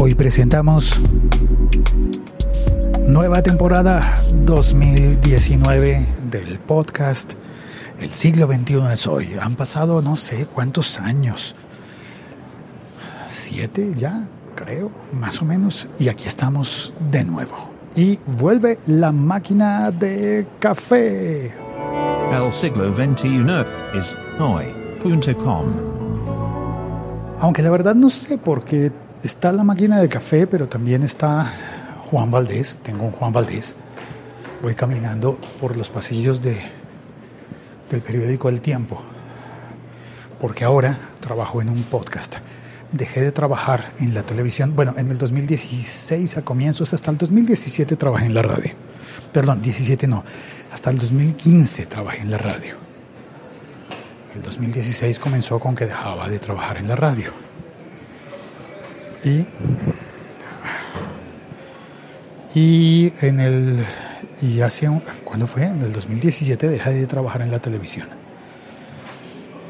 [0.00, 1.10] Hoy presentamos
[3.08, 7.32] nueva temporada 2019 del podcast
[7.98, 9.36] El siglo XXI es hoy.
[9.40, 11.56] Han pasado no sé cuántos años.
[13.26, 15.88] Siete ya, creo, más o menos.
[15.98, 17.56] Y aquí estamos de nuevo.
[17.96, 21.52] Y vuelve la máquina de café.
[22.32, 23.44] El siglo XXI
[23.98, 25.64] es hoy.com.
[27.40, 28.92] Aunque la verdad no sé por qué
[29.22, 31.52] está la máquina de café, pero también está
[32.10, 32.78] Juan Valdés.
[32.82, 33.74] Tengo un Juan Valdés.
[34.62, 36.60] Voy caminando por los pasillos de,
[37.90, 39.00] del periódico El Tiempo,
[40.40, 42.36] porque ahora trabajo en un podcast.
[42.90, 47.96] Dejé de trabajar en la televisión, bueno, en el 2016 a comienzos, hasta el 2017
[47.96, 48.72] trabajé en la radio.
[49.32, 50.24] Perdón, 17 no,
[50.72, 52.76] hasta el 2015 trabajé en la radio.
[54.34, 57.47] El 2016 comenzó con que dejaba de trabajar en la radio.
[59.24, 59.46] Y,
[62.54, 63.84] y en el
[64.40, 65.64] y hace un, ¿cuándo fue?
[65.64, 68.08] En el 2017 dejé de trabajar en la televisión.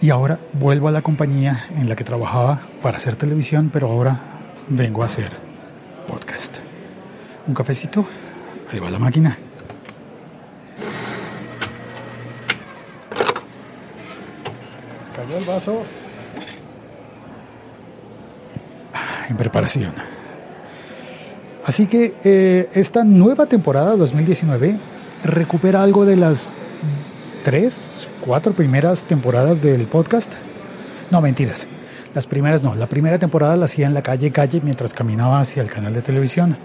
[0.00, 4.16] Y ahora vuelvo a la compañía en la que trabajaba para hacer televisión, pero ahora
[4.68, 5.30] vengo a hacer
[6.06, 6.58] podcast.
[7.46, 8.06] Un cafecito,
[8.70, 9.36] ahí va la máquina.
[15.14, 15.84] Cayó el vaso.
[19.28, 19.92] En preparación.
[21.64, 24.76] Así que eh, esta nueva temporada 2019
[25.24, 26.54] recupera algo de las
[27.44, 30.32] tres, cuatro primeras temporadas del podcast.
[31.10, 31.66] No, mentiras.
[32.14, 32.76] Las primeras no.
[32.76, 36.02] La primera temporada la hacía en la calle calle mientras caminaba hacia el canal de
[36.02, 36.56] televisión.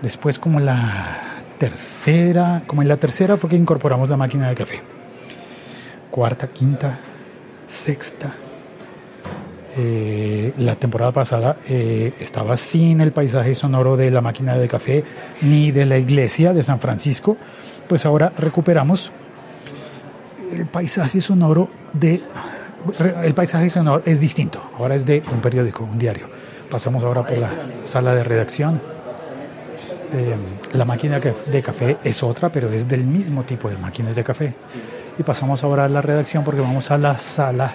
[0.00, 1.18] Después como la
[1.58, 4.80] tercera, como en la tercera fue que incorporamos la máquina de café.
[6.10, 6.98] Cuarta, quinta,
[7.66, 8.34] sexta.
[9.76, 15.04] Eh, la temporada pasada eh, estaba sin el paisaje sonoro de la máquina de café
[15.42, 17.36] ni de la iglesia de San Francisco,
[17.86, 19.12] pues ahora recuperamos
[20.52, 22.22] el paisaje sonoro de
[23.22, 26.28] el paisaje sonoro es distinto, ahora es de un periódico, un diario.
[26.70, 27.50] Pasamos ahora por la
[27.82, 28.80] sala de redacción.
[30.12, 30.36] Eh,
[30.72, 34.54] la máquina de café es otra, pero es del mismo tipo de máquinas de café.
[35.18, 37.74] Y pasamos ahora a la redacción porque vamos a la sala,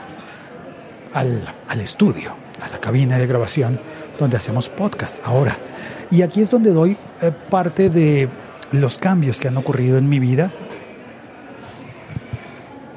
[1.13, 3.79] al, al estudio, a la cabina de grabación
[4.19, 5.57] donde hacemos podcast ahora.
[6.11, 8.29] Y aquí es donde doy eh, parte de
[8.71, 10.51] los cambios que han ocurrido en mi vida.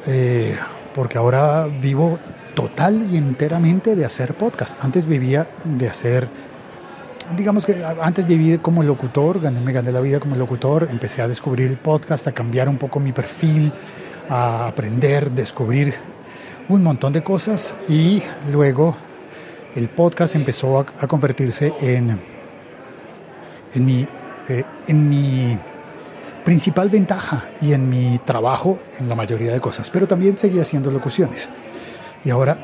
[0.06, 0.56] Eh,
[0.94, 2.18] porque ahora vivo
[2.54, 4.82] total y enteramente de hacer podcast.
[4.82, 6.28] Antes vivía de hacer,
[7.36, 11.28] digamos que antes viví como locutor, gané, me gané la vida como locutor, empecé a
[11.28, 13.72] descubrir el podcast, a cambiar un poco mi perfil,
[14.28, 15.94] a aprender, descubrir
[16.68, 18.96] un montón de cosas y luego
[19.74, 22.18] el podcast empezó a, a convertirse en,
[23.74, 24.06] en mi,
[24.48, 25.58] eh, en mi
[26.44, 30.90] principal ventaja y en mi trabajo en la mayoría de cosas, pero también seguía haciendo
[30.90, 31.48] locuciones.
[32.24, 32.56] Y ahora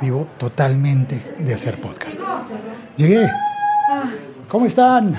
[0.00, 2.20] vivo totalmente de hacer podcast.
[2.96, 3.28] Llegué.
[4.48, 5.14] ¿Cómo están?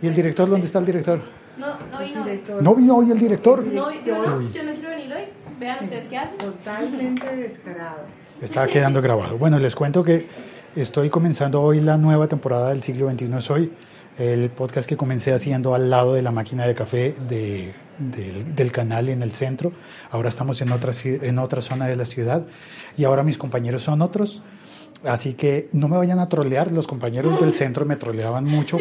[0.00, 0.48] ¿Y el director?
[0.48, 1.20] ¿Dónde está el director?
[1.56, 2.24] No, no vino.
[2.60, 3.64] ¿No vino hoy el director?
[3.66, 5.24] No, yo no, yo no quiero venir hoy.
[5.58, 6.38] Vean ustedes qué hacen.
[6.38, 8.02] Totalmente descarado.
[8.40, 9.36] Está quedando grabado.
[9.38, 10.26] Bueno, les cuento que
[10.76, 13.72] estoy comenzando hoy la nueva temporada del siglo XXI es hoy.
[14.18, 18.72] El podcast que comencé haciendo al lado de la máquina de café de, del, del
[18.72, 19.72] canal en el centro.
[20.10, 22.46] Ahora estamos en otra, en otra zona de la ciudad
[22.96, 24.42] y ahora mis compañeros son otros.
[25.04, 26.72] Así que no me vayan a trolear.
[26.72, 28.78] Los compañeros del centro me troleaban mucho.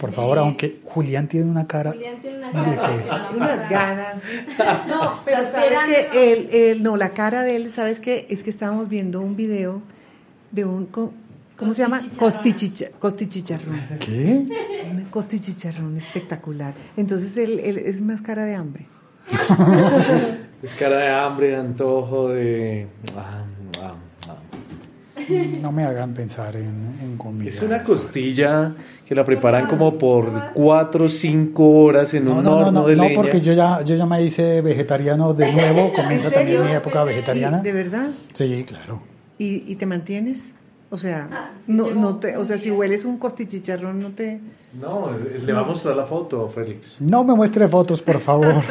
[0.00, 3.28] Por favor, aunque Julián tiene una cara Julián tiene una de cara.
[3.30, 3.36] que...
[3.36, 4.16] Unas ganas.
[4.88, 5.78] No, pero sabes
[6.10, 8.26] que él, él- no, la cara de él, ¿sabes qué?
[8.28, 9.80] Es que estábamos viendo un video
[10.50, 11.12] de un, ¿cómo
[11.74, 12.02] se llama?
[12.18, 13.80] Costichicha- Costichicharrón.
[14.00, 14.46] ¿Qué?
[14.90, 16.74] Un costichicharrón espectacular.
[16.96, 18.86] Entonces él, él es más cara de hambre.
[20.62, 22.86] Es cara de hambre, de antojo, de...
[23.16, 23.44] ah.
[25.60, 27.48] No me hagan pensar en, en comida.
[27.48, 28.72] Es una costilla
[29.06, 32.72] que la preparan como por 4 o 5 horas en No, un no, no, horno
[32.82, 33.14] no, de no, leña.
[33.14, 37.04] porque yo ya, yo ya me hice vegetariano de nuevo, comienza ¿En también mi época
[37.04, 37.60] vegetariana.
[37.60, 38.08] ¿De verdad?
[38.32, 39.02] Sí, claro.
[39.38, 40.50] ¿Y, y te mantienes?
[40.90, 44.40] O sea, Ah, sí, no, no te, o sea, si hueles un costichicharrón, no te...
[44.80, 45.10] No,
[45.44, 47.00] le va a mostrar la foto, Félix.
[47.00, 48.56] No me muestre fotos, por favor.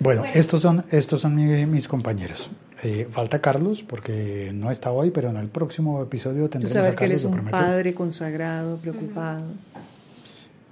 [0.00, 2.50] Bueno, estos son, estos son mi- mis compañeros.
[2.84, 6.92] Eh, falta Carlos, porque no está hoy, pero en el próximo episodio Tú tendremos sabes
[6.92, 9.44] a que él Carlos, es un padre consagrado, preocupado.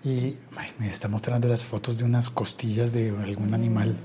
[0.05, 3.97] Y ay, me está mostrando las fotos de unas costillas de algún animal.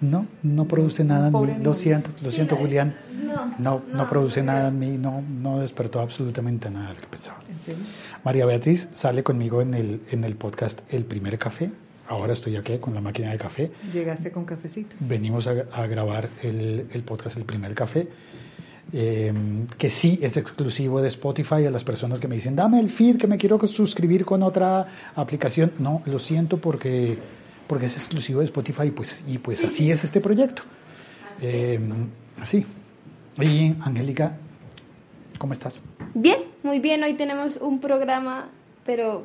[0.00, 1.64] no, no produce nada en mí.
[1.64, 2.94] Lo siento, lo siento, Julián.
[3.24, 7.06] No, No, no produce nada en mí, no, no despertó absolutamente nada de lo que
[7.08, 7.38] pensaba.
[7.50, 7.84] ¿En serio?
[8.24, 11.72] María Beatriz sale conmigo en el, en el podcast El Primer Café.
[12.08, 13.70] Ahora estoy aquí con la máquina de café.
[13.92, 14.96] Llegaste con cafecito.
[14.98, 18.08] Venimos a, a grabar el, el podcast El Primer Café,
[18.94, 19.32] eh,
[19.76, 23.18] que sí es exclusivo de Spotify a las personas que me dicen, dame el feed
[23.18, 25.72] que me quiero suscribir con otra aplicación.
[25.78, 27.18] No, lo siento porque,
[27.66, 30.62] porque es exclusivo de Spotify pues, y pues así es este proyecto.
[31.42, 31.78] Eh,
[32.40, 32.64] así.
[33.38, 34.38] Y Angélica,
[35.36, 35.82] ¿cómo estás?
[36.14, 37.02] Bien, muy bien.
[37.02, 38.48] Hoy tenemos un programa,
[38.86, 39.24] pero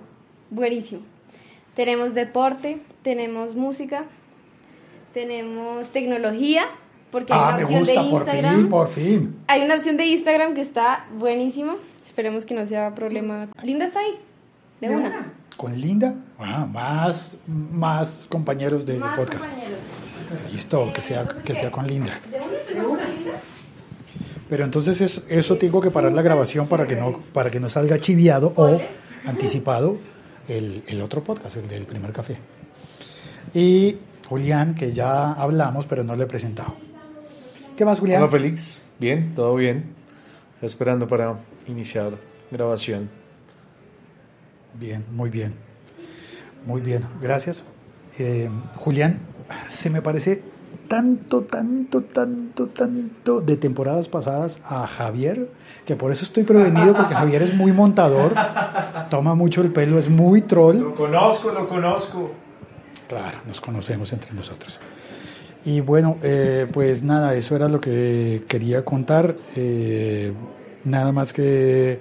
[0.50, 1.13] buenísimo.
[1.76, 4.04] Tenemos deporte, tenemos música,
[5.14, 6.64] tenemos tecnología,
[7.12, 8.56] porque hay Ah, una me opción gusta, de por Instagram.
[8.58, 9.36] fin, por fin.
[9.48, 11.76] Hay una opción de Instagram que está buenísimo.
[12.06, 13.48] Esperemos que no sea problema.
[13.64, 14.18] Linda está ahí.
[14.82, 15.08] De, ¿De una.
[15.10, 15.34] una?
[15.58, 19.46] Con Linda, ah, más, más compañeros de Más podcast.
[19.46, 19.80] compañeros.
[20.52, 22.20] Listo, que sea, que sea con Linda.
[22.32, 23.32] De una empezamos con Linda.
[24.50, 27.70] Pero entonces es- eso tengo que parar la grabación para que no, para que no
[27.70, 28.80] salga chiviado o
[29.26, 29.98] anticipado
[30.48, 32.38] el, el otro podcast, el del primer café.
[33.54, 33.98] Y
[34.28, 36.76] Julián, que ya hablamos, pero no le he presentado.
[37.78, 38.22] ¿Qué más, Julián?
[38.22, 39.96] Hola Félix, bien, todo bien.
[40.56, 41.38] Está esperando para
[41.68, 42.14] iniciar
[42.52, 43.10] grabación.
[44.80, 45.54] Bien, muy bien.
[46.66, 47.64] Muy bien, gracias.
[48.18, 49.20] Eh, Julián,
[49.70, 50.42] se me parece
[50.88, 55.50] tanto, tanto, tanto, tanto de temporadas pasadas a Javier,
[55.86, 58.34] que por eso estoy prevenido, porque Javier es muy montador,
[59.10, 60.94] toma mucho el pelo, es muy troll.
[60.94, 62.32] conozco, lo conozco.
[63.08, 64.80] Claro, nos conocemos entre nosotros.
[65.66, 69.36] Y bueno, eh, pues nada, eso era lo que quería contar.
[69.56, 70.34] Eh,
[70.84, 72.00] nada más que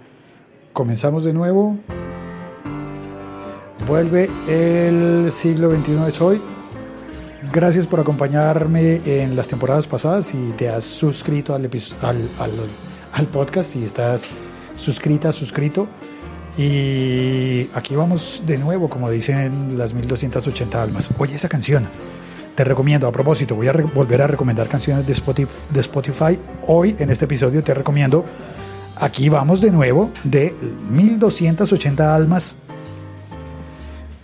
[0.73, 1.77] comenzamos de nuevo.
[3.87, 6.41] Vuelve el siglo XXI es hoy.
[7.51, 10.27] Gracias por acompañarme en las temporadas pasadas.
[10.27, 11.65] Si te has suscrito al,
[12.03, 12.51] al, al,
[13.13, 14.29] al podcast, si estás
[14.77, 15.89] suscrita, suscrito.
[16.57, 21.11] Y aquí vamos de nuevo, como dicen las 1280 almas.
[21.19, 21.87] Oye, esa canción.
[22.55, 26.39] Te recomiendo, a propósito, voy a volver a recomendar canciones de Spotify, de Spotify.
[26.67, 28.27] Hoy, en este episodio, te recomiendo
[28.97, 30.55] Aquí vamos de nuevo, de
[30.91, 32.57] 1280 almas.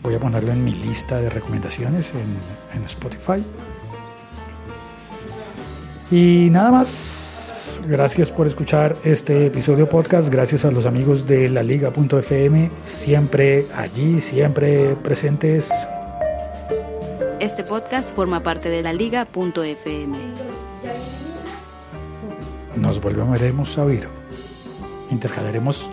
[0.09, 2.39] Voy a ponerlo en mi lista de recomendaciones en,
[2.75, 3.45] en Spotify.
[6.11, 7.83] Y nada más.
[7.87, 10.31] Gracias por escuchar este episodio podcast.
[10.31, 15.71] Gracias a los amigos de la liga.fm, siempre allí, siempre presentes.
[17.39, 20.19] Este podcast forma parte de la liga.fm.
[22.77, 24.09] Nos volveremos a oír.
[25.11, 25.91] Intercalaremos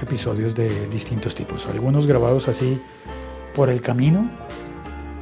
[0.00, 2.80] episodios de distintos tipos, algunos grabados así
[3.54, 4.28] por el camino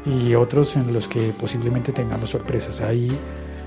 [0.05, 2.81] y otros en los que posiblemente tengamos sorpresas.
[2.81, 3.11] Ahí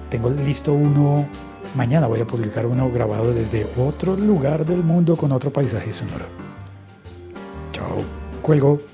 [0.09, 1.27] tengo listo uno,
[1.75, 6.25] mañana voy a publicar uno grabado desde otro lugar del mundo con otro paisaje sonoro.
[7.71, 8.03] Chao,
[8.41, 8.90] cuelgo.